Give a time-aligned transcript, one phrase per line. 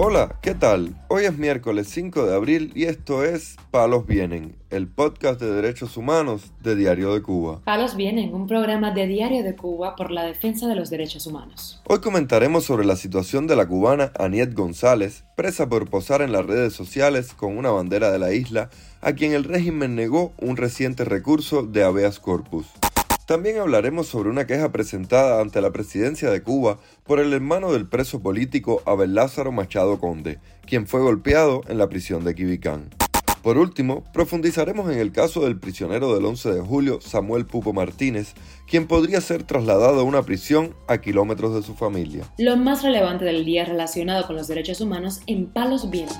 [0.00, 0.94] Hola, ¿qué tal?
[1.08, 5.96] Hoy es miércoles 5 de abril y esto es Palos Vienen, el podcast de derechos
[5.96, 7.62] humanos de Diario de Cuba.
[7.64, 11.82] Palos Vienen, un programa de Diario de Cuba por la defensa de los derechos humanos.
[11.88, 16.46] Hoy comentaremos sobre la situación de la cubana Aniet González, presa por posar en las
[16.46, 21.04] redes sociales con una bandera de la isla, a quien el régimen negó un reciente
[21.04, 22.68] recurso de habeas corpus.
[23.28, 27.86] También hablaremos sobre una queja presentada ante la presidencia de Cuba por el hermano del
[27.86, 32.88] preso político Abel Lázaro Machado Conde, quien fue golpeado en la prisión de Quibicán.
[33.42, 38.32] Por último, profundizaremos en el caso del prisionero del 11 de julio, Samuel Pupo Martínez,
[38.66, 42.24] quien podría ser trasladado a una prisión a kilómetros de su familia.
[42.38, 46.16] Lo más relevante del día relacionado con los derechos humanos en Palos Vientos.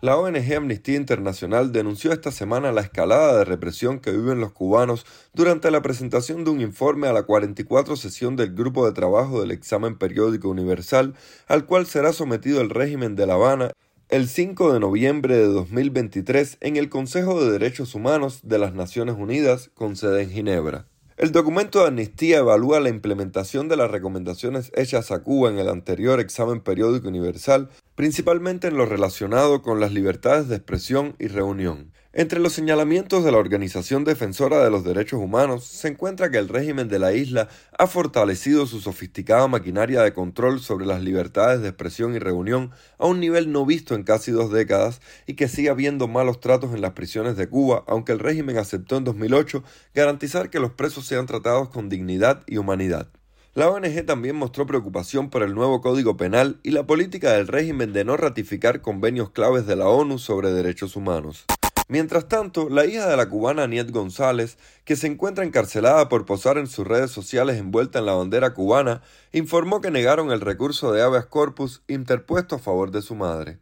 [0.00, 5.04] La ONG Amnistía Internacional denunció esta semana la escalada de represión que viven los cubanos
[5.34, 9.50] durante la presentación de un informe a la 44 sesión del Grupo de Trabajo del
[9.50, 11.14] Examen Periódico Universal,
[11.48, 13.72] al cual será sometido el régimen de La Habana
[14.08, 19.16] el 5 de noviembre de 2023 en el Consejo de Derechos Humanos de las Naciones
[19.18, 20.86] Unidas con sede en Ginebra.
[21.18, 25.68] El documento de amnistía evalúa la implementación de las recomendaciones hechas a Cuba en el
[25.68, 31.90] anterior examen periódico universal, principalmente en lo relacionado con las libertades de expresión y reunión.
[32.14, 36.48] Entre los señalamientos de la Organización Defensora de los Derechos Humanos se encuentra que el
[36.48, 41.68] régimen de la isla ha fortalecido su sofisticada maquinaria de control sobre las libertades de
[41.68, 45.68] expresión y reunión a un nivel no visto en casi dos décadas y que sigue
[45.68, 49.62] habiendo malos tratos en las prisiones de Cuba, aunque el régimen aceptó en 2008
[49.94, 53.10] garantizar que los presos sean tratados con dignidad y humanidad.
[53.52, 57.92] La ONG también mostró preocupación por el nuevo Código Penal y la política del régimen
[57.92, 61.44] de no ratificar convenios claves de la ONU sobre derechos humanos.
[61.88, 66.58] Mientras tanto, la hija de la cubana Aniet González, que se encuentra encarcelada por posar
[66.58, 69.00] en sus redes sociales envuelta en la bandera cubana,
[69.32, 73.58] informó que negaron el recurso de habeas corpus interpuesto a favor de su madre.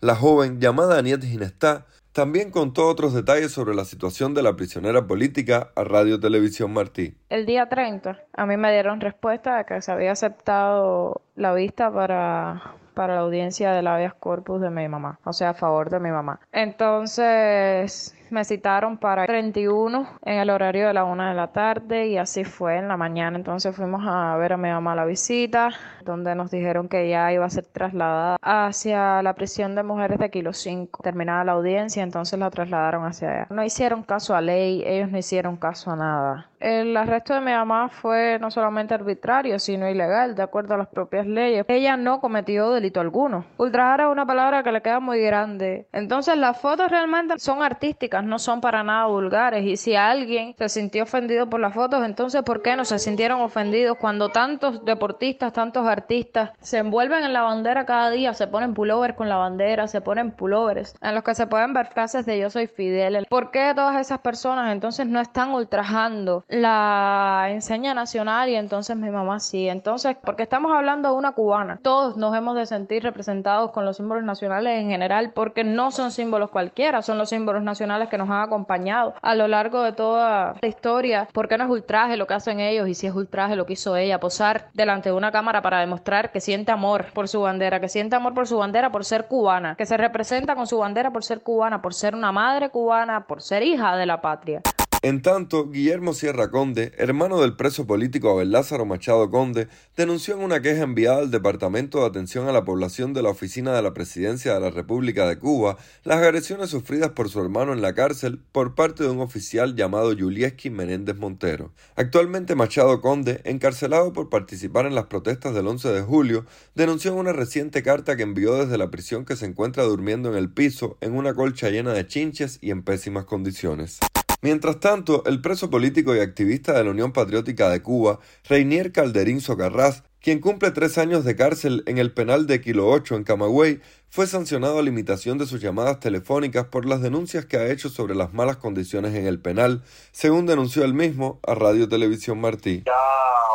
[0.00, 5.06] La joven, llamada Aniet Ginestá, también contó otros detalles sobre la situación de la prisionera
[5.06, 7.14] política a Radio Televisión Martí.
[7.28, 11.92] El día 30 a mí me dieron respuesta de que se había aceptado la vista
[11.92, 16.00] para para la audiencia del habeas corpus de mi mamá, o sea, a favor de
[16.00, 16.40] mi mamá.
[16.50, 22.18] Entonces me citaron para 31 en el horario de la una de la tarde y
[22.18, 23.36] así fue en la mañana.
[23.36, 25.70] Entonces fuimos a ver a mi mamá la visita,
[26.04, 30.30] donde nos dijeron que ya iba a ser trasladada hacia la prisión de mujeres de
[30.30, 31.02] Kilo 5.
[31.02, 33.46] Terminada la audiencia, entonces la trasladaron hacia allá.
[33.50, 36.50] No hicieron caso a ley, ellos no hicieron caso a nada.
[36.60, 40.88] El arresto de mi mamá fue no solamente arbitrario, sino ilegal, de acuerdo a las
[40.88, 41.64] propias leyes.
[41.68, 43.44] Ella no cometió delito alguno.
[43.58, 45.86] Ultrajar es una palabra que le queda muy grande.
[45.92, 49.64] Entonces las fotos realmente son artísticas, no son para nada vulgares.
[49.64, 53.40] Y si alguien se sintió ofendido por las fotos, entonces ¿por qué no se sintieron
[53.40, 58.74] ofendidos cuando tantos deportistas, tantos artistas se envuelven en la bandera cada día, se ponen
[58.74, 62.38] pullovers con la bandera, se ponen pullovers en los que se pueden ver frases de
[62.38, 63.26] yo soy Fidel?
[63.28, 69.10] ¿Por qué todas esas personas entonces no están ultrajando la enseña nacional y entonces mi
[69.10, 69.68] mamá sí.
[69.68, 73.96] Entonces, porque estamos hablando de una cubana, todos nos hemos de sentir representados con los
[73.96, 78.28] símbolos nacionales en general porque no son símbolos cualquiera, son los símbolos nacionales que nos
[78.30, 81.28] han acompañado a lo largo de toda la historia.
[81.32, 83.74] ¿Por qué no es ultraje lo que hacen ellos y si es ultraje lo que
[83.74, 84.20] hizo ella?
[84.20, 88.16] Posar delante de una cámara para demostrar que siente amor por su bandera, que siente
[88.16, 91.40] amor por su bandera por ser cubana, que se representa con su bandera por ser
[91.40, 94.62] cubana, por ser una madre cubana, por ser hija de la patria.
[95.00, 100.40] En tanto, Guillermo Sierra Conde, hermano del preso político Abel Lázaro Machado Conde, denunció en
[100.40, 103.94] una queja enviada al Departamento de Atención a la Población de la Oficina de la
[103.94, 108.40] Presidencia de la República de Cuba las agresiones sufridas por su hermano en la cárcel
[108.50, 111.70] por parte de un oficial llamado Yulieski Menéndez Montero.
[111.94, 116.44] Actualmente Machado Conde, encarcelado por participar en las protestas del 11 de julio,
[116.74, 120.36] denunció en una reciente carta que envió desde la prisión que se encuentra durmiendo en
[120.36, 124.00] el piso en una colcha llena de chinches y en pésimas condiciones.
[124.40, 129.40] Mientras tanto, el preso político y activista de la Unión Patriótica de Cuba, Reinier Calderín
[129.40, 133.80] Socarrás, quien cumple tres años de cárcel en el penal de Kilo 8 en Camagüey,
[134.10, 138.14] fue sancionado a limitación de sus llamadas telefónicas por las denuncias que ha hecho sobre
[138.14, 142.84] las malas condiciones en el penal, según denunció él mismo a Radio Televisión Martí.
[142.86, 143.48] Ya a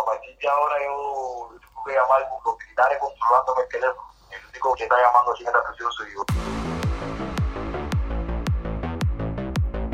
[0.50, 4.08] ahora yo tengo que llamar con los militares controlándome el teléfono.
[4.32, 6.63] El único que está llamando en la presión soy yo.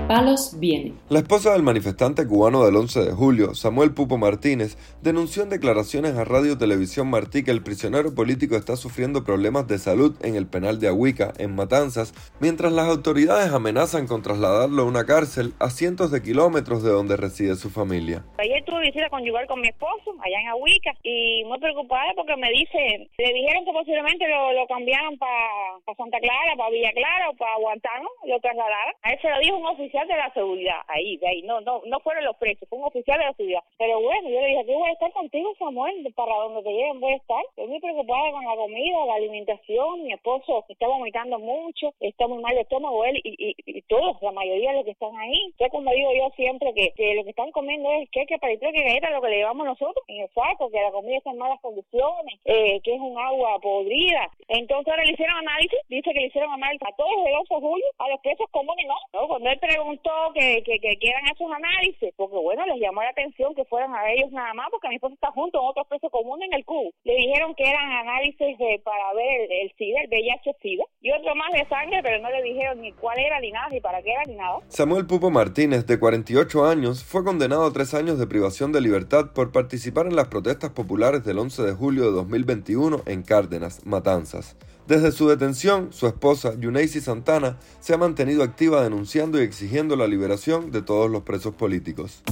[0.10, 0.94] Palos viene.
[1.08, 6.18] La esposa del manifestante cubano del 11 de julio, Samuel Pupo Martínez, denunció en declaraciones
[6.18, 10.48] a Radio Televisión Martí que el prisionero político está sufriendo problemas de salud en el
[10.48, 15.70] penal de Ahuica, en Matanzas, mientras las autoridades amenazan con trasladarlo a una cárcel a
[15.70, 18.26] cientos de kilómetros de donde reside su familia.
[18.40, 22.50] Ayer tuve visita conyugal con mi esposo allá en Ahuica y muy preocupada porque me
[22.50, 27.36] dicen, le dijeron que posiblemente lo, lo cambiaron para Santa Clara, para Villa Clara o
[27.36, 28.96] para Guantánamo, lo trasladaron.
[29.04, 31.81] A él se lo dijo un oficial de la seguridad, ahí, de ahí, no, no,
[31.86, 33.63] no fueron los presos, fue un oficial de la seguridad.
[33.78, 37.00] Pero bueno, yo le dije, yo voy a estar contigo, Samuel, para donde te lleven
[37.00, 37.44] voy a estar.
[37.50, 42.42] Estoy muy preocupada con la comida, la alimentación, mi esposo está vomitando mucho, está muy
[42.42, 45.54] mal de estómago él y, y, todos, la mayoría de los que están ahí.
[45.60, 48.68] Yo como digo yo siempre que, que lo que están comiendo es que para que
[48.69, 51.60] es lo que le llevamos nosotros en el saco, que la comida está en malas
[51.62, 54.30] condiciones, eh, que es un agua podrida.
[54.48, 57.62] Entonces ahora le hicieron análisis, dice que le hicieron análisis a todos el 11 de
[57.62, 59.28] julio, a los presos comunes no, ¿no?
[59.28, 59.88] Cuando él preguntó
[60.33, 64.12] que, que, que quieran esos análisis, porque bueno, les llamó la atención que fueran a
[64.12, 66.91] ellos nada más, porque mi esposo está junto con otros presos comunes en el CUB.
[67.03, 71.51] Le dijeron que eran análisis de, para ver el SIDA, el VIH-SIDA, y otro más
[71.53, 74.24] de sangre, pero no le dijeron ni cuál era, ni nada, ni para qué era,
[74.25, 74.59] ni nada.
[74.68, 79.33] Samuel Pupo Martínez, de 48 años, fue condenado a tres años de privación de libertad
[79.33, 84.57] por participar en las protestas populares del 11 de julio de 2021 en Cárdenas, Matanzas.
[84.89, 90.07] Desde su detención, su esposa, Yuneisi Santana, se ha mantenido activa denunciando y exigiendo la
[90.07, 92.24] liberación de todos los presos políticos.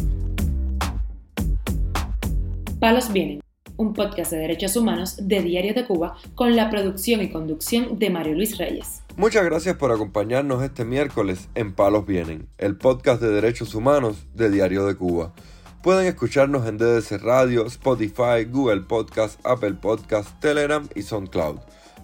[2.80, 3.42] Palos Vienen,
[3.76, 8.10] un podcast de derechos humanos de Diario de Cuba con la producción y conducción de
[8.10, 9.04] Mario Luis Reyes.
[9.18, 14.50] Muchas gracias por acompañarnos este miércoles en Palos Vienen, el podcast de derechos humanos de
[14.50, 15.36] Diario de Cuba.
[15.84, 21.60] Pueden escucharnos en DDC Radio, Spotify, Google Podcast, Apple Podcast, Telegram y SoundCloud.